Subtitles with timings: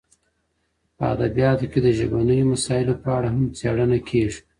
[0.97, 4.39] په ادبیاتو کي د ژبنیو مسایلو په اړه هم څېړنه کیږي.